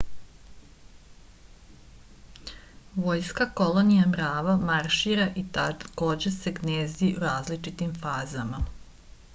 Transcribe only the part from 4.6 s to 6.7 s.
maršira i takođe se